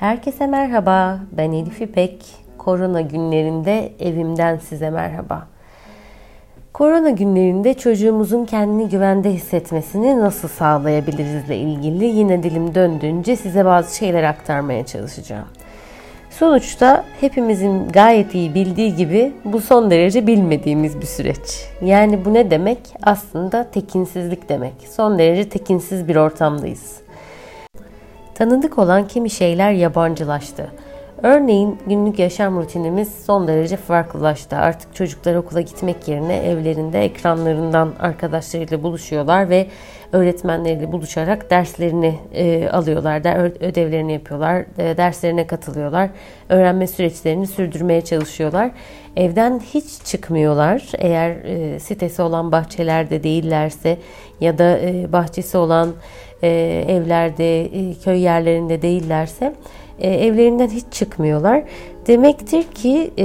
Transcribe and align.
Herkese 0.00 0.46
merhaba. 0.46 1.18
Ben 1.32 1.52
Elif 1.52 1.80
İpek. 1.80 2.24
Korona 2.58 3.00
günlerinde 3.00 3.92
evimden 4.00 4.56
size 4.56 4.90
merhaba. 4.90 5.46
Korona 6.72 7.10
günlerinde 7.10 7.74
çocuğumuzun 7.74 8.44
kendini 8.44 8.88
güvende 8.88 9.30
hissetmesini 9.30 10.20
nasıl 10.20 10.48
sağlayabilirizle 10.48 11.56
ilgili 11.56 12.04
yine 12.04 12.42
dilim 12.42 12.74
döndüğünce 12.74 13.36
size 13.36 13.64
bazı 13.64 13.96
şeyler 13.96 14.22
aktarmaya 14.22 14.86
çalışacağım. 14.86 15.48
Sonuçta 16.30 17.04
hepimizin 17.20 17.88
gayet 17.88 18.34
iyi 18.34 18.54
bildiği 18.54 18.96
gibi 18.96 19.32
bu 19.44 19.60
son 19.60 19.90
derece 19.90 20.26
bilmediğimiz 20.26 21.00
bir 21.00 21.06
süreç. 21.06 21.68
Yani 21.82 22.24
bu 22.24 22.34
ne 22.34 22.50
demek? 22.50 22.78
Aslında 23.02 23.70
tekinsizlik 23.70 24.48
demek. 24.48 24.74
Son 24.90 25.18
derece 25.18 25.48
tekinsiz 25.48 26.08
bir 26.08 26.16
ortamdayız. 26.16 27.05
Tanıdık 28.36 28.78
olan 28.78 29.08
kimi 29.08 29.30
şeyler 29.30 29.72
yabancılaştı. 29.72 30.70
Örneğin 31.22 31.78
günlük 31.86 32.18
yaşam 32.18 32.60
rutinimiz 32.60 33.14
son 33.26 33.48
derece 33.48 33.76
farklılaştı. 33.76 34.56
Artık 34.56 34.94
çocuklar 34.94 35.34
okula 35.34 35.60
gitmek 35.60 36.08
yerine 36.08 36.36
evlerinde 36.36 37.04
ekranlarından 37.04 37.92
arkadaşlarıyla 38.00 38.82
buluşuyorlar 38.82 39.50
ve 39.50 39.66
öğretmenleriyle 40.12 40.92
buluşarak 40.92 41.50
derslerini 41.50 42.14
e, 42.34 42.68
alıyorlar, 42.68 43.20
ödevlerini 43.64 44.12
yapıyorlar, 44.12 44.64
e, 44.78 44.96
derslerine 44.96 45.46
katılıyorlar, 45.46 46.10
öğrenme 46.48 46.86
süreçlerini 46.86 47.46
sürdürmeye 47.46 48.00
çalışıyorlar. 48.00 48.70
Evden 49.16 49.60
hiç 49.74 50.04
çıkmıyorlar. 50.04 50.82
Eğer 50.98 51.30
e, 51.30 51.80
sitesi 51.80 52.22
olan 52.22 52.52
bahçelerde 52.52 53.22
değillerse 53.22 53.98
ya 54.40 54.58
da 54.58 54.78
e, 54.78 55.12
bahçesi 55.12 55.58
olan 55.58 55.94
e, 56.42 56.48
evlerde, 56.88 57.64
e, 57.64 57.94
köy 58.04 58.20
yerlerinde 58.20 58.82
değillerse 58.82 59.54
e, 59.98 60.08
evlerinden 60.08 60.68
hiç 60.68 60.84
çıkmıyorlar. 60.90 61.62
Demektir 62.06 62.62
ki 62.62 63.10
e, 63.18 63.24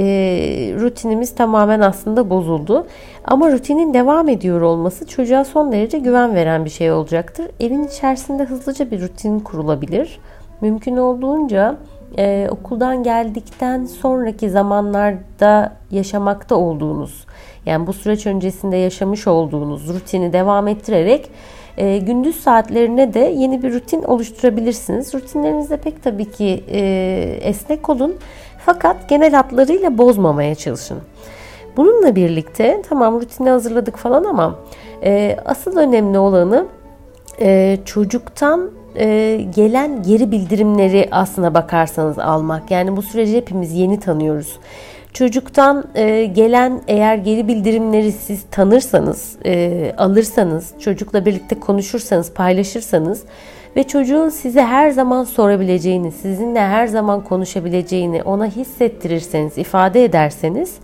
rutinimiz 0.80 1.34
tamamen 1.34 1.80
aslında 1.80 2.30
bozuldu. 2.30 2.86
Ama 3.24 3.52
rutinin 3.52 3.94
devam 3.94 4.28
ediyor 4.28 4.60
olması 4.60 5.06
çocuğa 5.06 5.44
son 5.44 5.72
derece 5.72 5.98
güven 5.98 6.34
veren 6.34 6.64
bir 6.64 6.70
şey 6.70 6.92
olacaktır. 6.92 7.46
Evin 7.60 7.84
içerisinde 7.84 8.44
hızlıca 8.44 8.90
bir 8.90 9.00
rutin 9.00 9.40
kurulabilir. 9.40 10.18
Mümkün 10.60 10.96
olduğunca 10.96 11.76
e, 12.18 12.48
okuldan 12.50 13.02
geldikten 13.02 13.84
sonraki 13.84 14.50
zamanlarda 14.50 15.72
yaşamakta 15.90 16.54
olduğunuz, 16.54 17.26
yani 17.66 17.86
bu 17.86 17.92
süreç 17.92 18.26
öncesinde 18.26 18.76
yaşamış 18.76 19.26
olduğunuz 19.26 19.88
rutini 19.88 20.32
devam 20.32 20.68
ettirerek 20.68 21.30
e, 21.76 21.98
gündüz 21.98 22.36
saatlerine 22.40 23.14
de 23.14 23.18
yeni 23.18 23.62
bir 23.62 23.72
rutin 23.72 24.02
oluşturabilirsiniz. 24.02 25.14
Rutinlerinizde 25.14 25.76
pek 25.76 26.02
tabii 26.02 26.30
ki 26.30 26.64
e, 26.68 26.80
esnek 27.42 27.88
olun 27.88 28.14
fakat 28.66 29.08
genel 29.08 29.32
hatlarıyla 29.32 29.98
bozmamaya 29.98 30.54
çalışın. 30.54 30.98
Bununla 31.76 32.16
birlikte 32.16 32.82
tamam 32.88 33.20
rutini 33.20 33.50
hazırladık 33.50 33.96
falan 33.96 34.24
ama 34.24 34.58
e, 35.04 35.36
asıl 35.44 35.76
önemli 35.76 36.18
olanı 36.18 36.66
e, 37.40 37.78
çocuktan 37.84 38.70
e, 38.96 39.40
gelen 39.54 40.02
geri 40.02 40.30
bildirimleri 40.30 41.08
aslına 41.10 41.54
bakarsanız 41.54 42.18
almak. 42.18 42.70
Yani 42.70 42.96
bu 42.96 43.02
süreci 43.02 43.36
hepimiz 43.36 43.72
yeni 43.72 44.00
tanıyoruz. 44.00 44.58
Çocuktan 45.12 45.84
e, 45.94 46.24
gelen 46.24 46.80
eğer 46.88 47.16
geri 47.16 47.48
bildirimleri 47.48 48.12
siz 48.12 48.42
tanırsanız, 48.50 49.36
e, 49.44 49.94
alırsanız, 49.98 50.74
çocukla 50.80 51.26
birlikte 51.26 51.60
konuşursanız, 51.60 52.32
paylaşırsanız 52.32 53.22
ve 53.76 53.82
çocuğun 53.82 54.28
size 54.28 54.62
her 54.62 54.90
zaman 54.90 55.24
sorabileceğini, 55.24 56.12
sizinle 56.12 56.60
her 56.60 56.86
zaman 56.86 57.24
konuşabileceğini 57.24 58.22
ona 58.22 58.46
hissettirirseniz, 58.46 59.58
ifade 59.58 60.04
ederseniz 60.04 60.74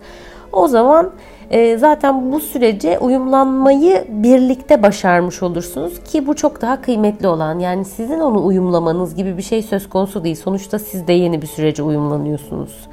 o 0.51 0.67
zaman 0.67 1.11
e, 1.49 1.77
zaten 1.77 2.31
bu 2.31 2.39
sürece 2.39 2.99
uyumlanmayı 2.99 4.05
birlikte 4.09 4.83
başarmış 4.83 5.43
olursunuz 5.43 6.03
ki 6.03 6.27
bu 6.27 6.35
çok 6.35 6.61
daha 6.61 6.81
kıymetli 6.81 7.27
olan 7.27 7.59
yani 7.59 7.85
sizin 7.85 8.19
onu 8.19 8.45
uyumlamanız 8.45 9.15
gibi 9.15 9.37
bir 9.37 9.43
şey 9.43 9.61
söz 9.61 9.89
konusu 9.89 10.23
değil. 10.23 10.35
Sonuçta 10.35 10.79
siz 10.79 11.07
de 11.07 11.13
yeni 11.13 11.41
bir 11.41 11.47
sürece 11.47 11.83
uyumlanıyorsunuz. 11.83 12.87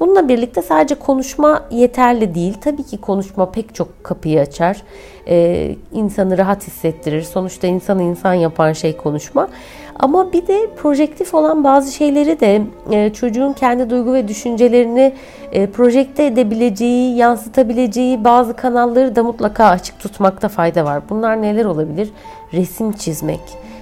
Bununla 0.00 0.28
birlikte 0.28 0.62
sadece 0.62 0.94
konuşma 0.94 1.62
yeterli 1.70 2.34
değil. 2.34 2.54
Tabii 2.60 2.82
ki 2.82 3.00
konuşma 3.00 3.50
pek 3.50 3.74
çok 3.74 4.04
kapıyı 4.04 4.40
açar. 4.40 4.82
Ee, 5.28 5.76
insanı 5.92 6.38
rahat 6.38 6.66
hissettirir. 6.66 7.22
Sonuçta 7.22 7.66
insanı 7.66 8.02
insan 8.02 8.34
yapan 8.34 8.72
şey 8.72 8.96
konuşma. 8.96 9.48
Ama 9.98 10.32
bir 10.32 10.46
de 10.46 10.70
projektif 10.76 11.34
olan 11.34 11.64
bazı 11.64 11.92
şeyleri 11.92 12.40
de 12.40 12.62
e, 12.90 13.12
çocuğun 13.12 13.52
kendi 13.52 13.90
duygu 13.90 14.14
ve 14.14 14.28
düşüncelerini 14.28 15.12
e, 15.52 15.66
projekte 15.66 16.26
edebileceği, 16.26 17.16
yansıtabileceği 17.16 18.24
bazı 18.24 18.56
kanalları 18.56 19.16
da 19.16 19.22
mutlaka 19.22 19.64
açık 19.66 19.98
tutmakta 20.00 20.48
fayda 20.48 20.84
var. 20.84 21.02
Bunlar 21.10 21.42
neler 21.42 21.64
olabilir? 21.64 22.10
Resim 22.52 22.92
çizmek, 22.92 23.40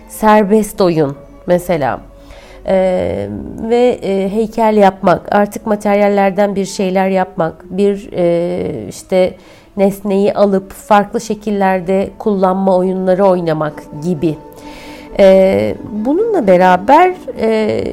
serbest 0.09 0.81
oyun 0.81 1.17
mesela 1.47 2.01
ee, 2.69 3.29
ve 3.71 3.99
e, 4.03 4.29
heykel 4.29 4.77
yapmak, 4.77 5.35
artık 5.35 5.67
materyallerden 5.67 6.57
bir 6.57 6.65
şeyler 6.65 7.09
yapmak, 7.09 7.65
bir 7.71 8.09
e, 8.13 8.89
işte 8.89 9.35
nesneyi 9.77 10.35
alıp 10.35 10.73
farklı 10.73 11.21
şekillerde 11.21 12.11
kullanma 12.19 12.77
oyunları 12.77 13.25
oynamak 13.25 13.83
gibi. 14.05 14.37
Ee, 15.19 15.75
bununla 15.93 16.47
beraber 16.47 17.15
e, 17.41 17.85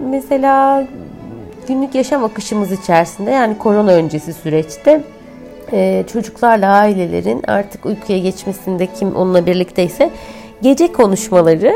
mesela 0.00 0.86
günlük 1.68 1.94
yaşam 1.94 2.24
akışımız 2.24 2.72
içerisinde 2.72 3.30
yani 3.30 3.58
korona 3.58 3.92
öncesi 3.92 4.32
süreçte 4.32 5.00
e, 5.72 6.04
çocuklarla 6.12 6.66
ailelerin 6.66 7.42
artık 7.46 7.86
uykuya 7.86 8.18
geçmesinde 8.18 8.86
kim 8.86 9.16
onunla 9.16 9.46
birlikteyse 9.46 10.10
gece 10.62 10.92
konuşmaları 10.92 11.74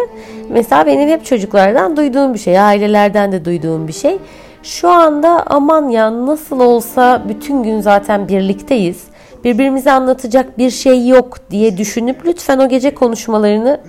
mesela 0.51 0.87
benim 0.87 1.09
hep 1.09 1.25
çocuklardan 1.25 1.97
duyduğum 1.97 2.35
bir 2.35 2.39
şey, 2.39 2.61
ailelerden 2.61 3.33
de 3.33 3.45
duyduğum 3.45 3.89
bir 3.89 3.93
şey. 3.93 4.19
Şu 4.63 4.89
anda 4.89 5.43
aman 5.47 5.89
ya 5.89 6.27
nasıl 6.27 6.61
olsa 6.61 7.23
bütün 7.29 7.63
gün 7.63 7.81
zaten 7.81 8.29
birlikteyiz. 8.29 9.05
Birbirimize 9.45 9.93
anlatacak 9.93 10.59
bir 10.59 10.71
şey 10.71 11.09
yok 11.09 11.39
diye 11.51 11.77
düşünüp 11.77 12.27
lütfen 12.27 12.59
o 12.59 12.69
gece 12.69 12.95
konuşmalarını 12.95 13.81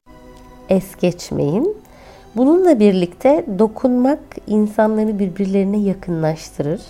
es 0.69 0.95
geçmeyin. 1.01 1.77
Bununla 2.35 2.79
birlikte 2.79 3.45
dokunmak 3.59 4.19
insanları 4.47 5.19
birbirlerine 5.19 5.77
yakınlaştırır. 5.77 6.81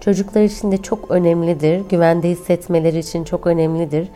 Çocuklar 0.00 0.42
için 0.42 0.72
de 0.72 0.76
çok 0.76 1.10
önemlidir. 1.10 1.82
Güvende 1.90 2.28
hissetmeleri 2.28 2.98
için 2.98 3.24
çok 3.24 3.46
önemlidir. 3.46 4.08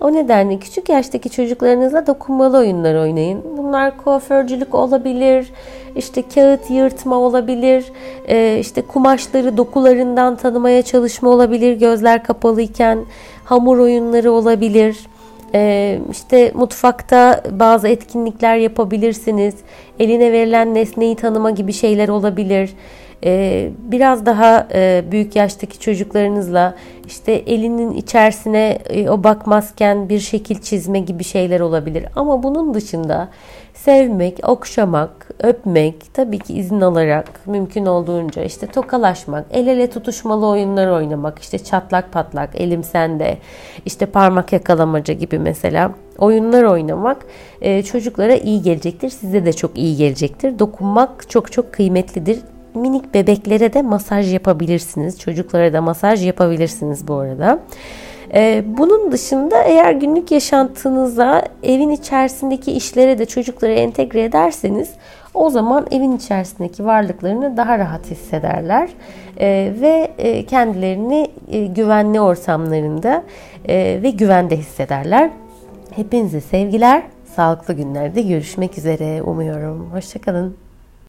O 0.00 0.12
nedenle 0.12 0.58
küçük 0.58 0.88
yaştaki 0.88 1.30
çocuklarınızla 1.30 2.06
dokunmalı 2.06 2.58
oyunlar 2.58 2.94
oynayın. 2.94 3.42
Bunlar 3.56 3.96
kuaförcülük 3.96 4.74
olabilir, 4.74 5.52
işte 5.96 6.22
kağıt 6.34 6.70
yırtma 6.70 7.16
olabilir, 7.16 7.84
e, 8.28 8.58
işte 8.60 8.82
kumaşları 8.82 9.56
dokularından 9.56 10.36
tanımaya 10.36 10.82
çalışma 10.82 11.30
olabilir 11.30 11.72
gözler 11.72 12.24
kapalıyken, 12.24 12.98
hamur 13.44 13.78
oyunları 13.78 14.32
olabilir. 14.32 14.96
E, 15.54 15.98
işte 16.10 16.52
mutfakta 16.54 17.42
bazı 17.50 17.88
etkinlikler 17.88 18.56
yapabilirsiniz. 18.56 19.54
Eline 19.98 20.32
verilen 20.32 20.74
nesneyi 20.74 21.16
tanıma 21.16 21.50
gibi 21.50 21.72
şeyler 21.72 22.08
olabilir. 22.08 22.70
Ee, 23.24 23.70
biraz 23.78 24.26
daha 24.26 24.68
e, 24.74 25.04
büyük 25.10 25.36
yaştaki 25.36 25.80
çocuklarınızla 25.80 26.74
işte 27.06 27.32
elinin 27.32 27.92
içerisine 27.92 28.78
e, 28.90 29.10
o 29.10 29.24
bakmazken 29.24 30.08
bir 30.08 30.18
şekil 30.18 30.60
çizme 30.60 30.98
gibi 30.98 31.24
şeyler 31.24 31.60
olabilir. 31.60 32.04
Ama 32.16 32.42
bunun 32.42 32.74
dışında 32.74 33.28
sevmek, 33.74 34.40
okşamak, 34.48 35.28
öpmek, 35.38 36.14
tabii 36.14 36.38
ki 36.38 36.54
izin 36.54 36.80
alarak 36.80 37.46
mümkün 37.46 37.86
olduğunca 37.86 38.42
işte 38.42 38.66
tokalaşmak, 38.66 39.44
el 39.50 39.66
ele 39.66 39.90
tutuşmalı 39.90 40.46
oyunlar 40.46 40.86
oynamak, 40.86 41.38
işte 41.38 41.58
çatlak 41.58 42.12
patlak, 42.12 42.60
elim 42.60 42.84
sende, 42.84 43.38
işte 43.86 44.06
parmak 44.06 44.52
yakalamaca 44.52 45.14
gibi 45.14 45.38
mesela 45.38 45.90
oyunlar 46.18 46.62
oynamak 46.62 47.26
e, 47.60 47.82
çocuklara 47.82 48.34
iyi 48.34 48.62
gelecektir. 48.62 49.08
Size 49.08 49.46
de 49.46 49.52
çok 49.52 49.78
iyi 49.78 49.96
gelecektir. 49.96 50.58
Dokunmak 50.58 51.30
çok 51.30 51.52
çok 51.52 51.72
kıymetlidir 51.72 52.38
minik 52.74 53.14
bebeklere 53.14 53.72
de 53.72 53.82
masaj 53.82 54.32
yapabilirsiniz. 54.32 55.20
Çocuklara 55.20 55.72
da 55.72 55.82
masaj 55.82 56.26
yapabilirsiniz 56.26 57.08
bu 57.08 57.14
arada. 57.14 57.58
Ee, 58.34 58.64
bunun 58.66 59.12
dışında 59.12 59.62
eğer 59.62 59.92
günlük 59.92 60.30
yaşantınıza 60.30 61.42
evin 61.62 61.90
içerisindeki 61.90 62.72
işlere 62.72 63.18
de 63.18 63.26
çocukları 63.26 63.72
entegre 63.72 64.24
ederseniz 64.24 64.90
o 65.34 65.50
zaman 65.50 65.86
evin 65.90 66.16
içerisindeki 66.16 66.84
varlıklarını 66.84 67.56
daha 67.56 67.78
rahat 67.78 68.10
hissederler 68.10 68.88
ee, 69.40 69.72
ve 69.80 70.10
e, 70.18 70.46
kendilerini 70.46 71.30
e, 71.48 71.66
güvenli 71.66 72.20
ortamlarında 72.20 73.22
e, 73.68 74.00
ve 74.02 74.10
güvende 74.10 74.56
hissederler. 74.56 75.30
Hepinize 75.96 76.40
sevgiler, 76.40 77.02
sağlıklı 77.36 77.74
günlerde 77.74 78.22
görüşmek 78.22 78.78
üzere 78.78 79.22
umuyorum. 79.22 79.90
Hoşçakalın. 79.92 80.67